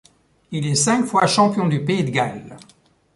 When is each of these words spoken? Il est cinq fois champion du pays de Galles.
Il 0.49 0.65
est 0.65 0.73
cinq 0.73 1.05
fois 1.05 1.27
champion 1.27 1.67
du 1.67 1.85
pays 1.85 2.03
de 2.03 2.09
Galles. 2.09 2.57